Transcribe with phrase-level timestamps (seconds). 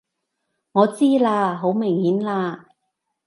[0.71, 1.55] 我知啦！
[1.55, 2.65] 好明顯啦！